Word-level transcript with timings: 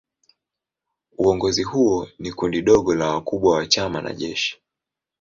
Uongozi 1.17 1.63
huo 1.63 2.07
ni 2.19 2.31
kundi 2.33 2.61
dogo 2.61 2.95
la 2.95 3.07
wakubwa 3.13 3.55
wa 3.55 3.67
chama 3.67 4.01
na 4.01 4.13
jeshi. 4.13 4.61